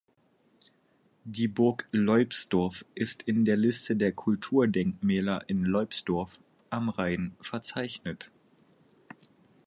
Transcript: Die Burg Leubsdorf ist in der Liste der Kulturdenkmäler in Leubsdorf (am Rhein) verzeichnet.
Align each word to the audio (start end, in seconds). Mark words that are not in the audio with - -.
Die 1.25 1.47
Burg 1.47 1.87
Leubsdorf 1.91 2.85
ist 2.95 3.21
in 3.21 3.45
der 3.45 3.55
Liste 3.55 3.95
der 3.95 4.11
Kulturdenkmäler 4.11 5.43
in 5.47 5.63
Leubsdorf 5.63 6.39
(am 6.71 6.89
Rhein) 6.89 7.35
verzeichnet. 7.39 8.31